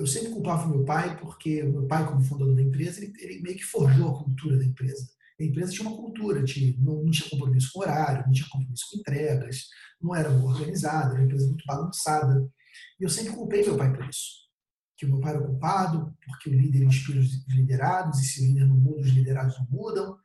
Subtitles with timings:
[0.00, 3.56] eu sempre culpava meu pai, porque meu pai, como fundador da empresa, ele, ele meio
[3.56, 5.06] que forjou a cultura da empresa.
[5.38, 8.86] A empresa tinha uma cultura, de, não, não, tinha compromisso com horário, não tinha compromisso
[8.90, 9.66] com entregas,
[10.00, 12.50] não era organizada, era uma empresa muito bagunçada.
[12.98, 14.48] E eu sempre culpei meu pai por isso.
[14.96, 18.68] Que meu pai era culpado, porque o líder inspira os liderados, e se o líder
[18.68, 20.16] não muda, os liderados não mudam.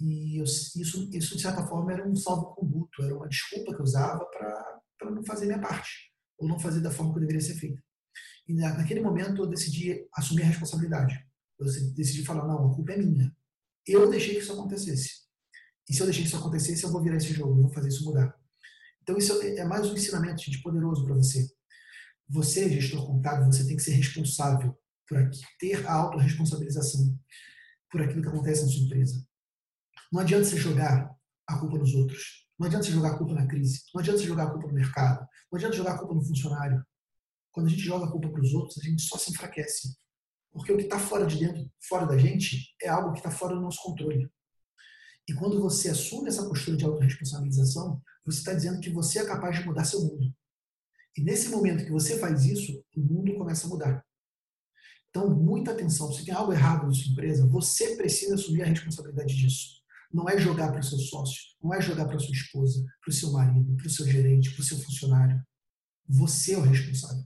[0.00, 3.84] E eu, isso, isso, de certa forma, era um salvo-conduto, era uma desculpa que eu
[3.84, 7.82] usava para não fazer minha parte, ou não fazer da forma que deveria ser feita.
[8.48, 11.14] E naquele momento eu decidi assumir a responsabilidade.
[11.58, 13.34] Eu decidi falar, não, a culpa é minha.
[13.86, 15.22] Eu deixei que isso acontecesse.
[15.88, 17.88] E se eu deixei que isso acontecesse, eu vou virar esse jogo, eu vou fazer
[17.88, 18.34] isso mudar.
[19.02, 21.48] Então isso é mais um ensinamento de poderoso para você.
[22.28, 24.76] Você, gestor contábil, você tem que ser responsável
[25.08, 27.18] por aqui, ter a autorresponsabilização
[27.90, 29.26] por aquilo que acontece na sua empresa.
[30.12, 31.14] Não adianta você jogar
[31.46, 32.46] a culpa nos outros.
[32.58, 33.82] Não adianta você jogar a culpa na crise.
[33.92, 35.26] Não adianta você jogar a culpa no mercado.
[35.50, 36.84] Não adianta jogar a culpa no funcionário.
[37.52, 39.94] Quando a gente joga a culpa para os outros, a gente só se enfraquece.
[40.50, 43.54] Porque o que está fora de dentro, fora da gente, é algo que está fora
[43.54, 44.30] do nosso controle.
[45.28, 49.58] E quando você assume essa postura de autorresponsabilização, você está dizendo que você é capaz
[49.58, 50.34] de mudar seu mundo.
[51.16, 54.04] E nesse momento que você faz isso, o mundo começa a mudar.
[55.10, 56.10] Então, muita atenção.
[56.10, 59.82] Se tem algo errado na sua empresa, você precisa assumir a responsabilidade disso.
[60.10, 63.10] Não é jogar para o seu sócio, não é jogar para a sua esposa, para
[63.10, 65.42] o seu marido, para o seu gerente, para o seu funcionário.
[66.08, 67.24] Você é o responsável.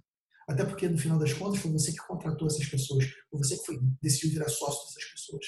[0.48, 3.66] Até porque, no final das contas, foi você que contratou essas pessoas, foi você que
[3.66, 5.44] foi, decidiu virar sócio dessas pessoas.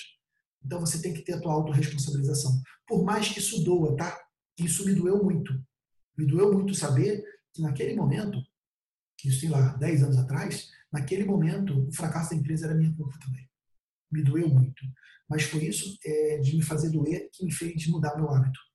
[0.65, 2.61] Então, você tem que ter a tua autorresponsabilização.
[2.87, 4.21] Por mais que isso doa, tá?
[4.59, 5.53] Isso me doeu muito.
[6.17, 7.23] Me doeu muito saber
[7.55, 8.39] que naquele momento,
[9.25, 13.17] isso sei lá, 10 anos atrás, naquele momento, o fracasso da empresa era minha culpa
[13.21, 13.49] também.
[14.11, 14.83] Me doeu muito.
[15.29, 18.59] Mas foi isso é, de me fazer doer que me fez mudar meu hábito.